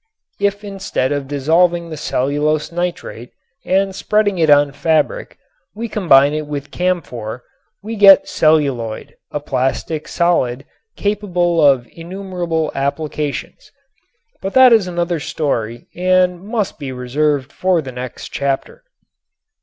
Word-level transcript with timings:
If 0.39 0.63
instead 0.63 1.11
of 1.11 1.27
dissolving 1.27 1.91
the 1.91 1.95
cellulose 1.95 2.71
nitrate 2.71 3.33
and 3.63 3.93
spreading 3.93 4.39
it 4.39 4.49
on 4.49 4.71
fabric 4.71 5.37
we 5.75 5.87
combine 5.87 6.33
it 6.33 6.47
with 6.47 6.71
camphor 6.71 7.43
we 7.83 7.95
get 7.95 8.27
celluloid, 8.27 9.15
a 9.29 9.39
plastic 9.39 10.07
solid 10.07 10.65
capable 10.95 11.63
of 11.63 11.87
innumerable 11.91 12.71
applications. 12.73 13.71
But 14.41 14.53
that 14.55 14.73
is 14.73 14.87
another 14.87 15.19
story 15.19 15.85
and 15.95 16.41
must 16.41 16.79
be 16.79 16.91
reserved 16.91 17.51
for 17.53 17.79
the 17.79 17.91
next 17.91 18.29
chapter. 18.29 18.83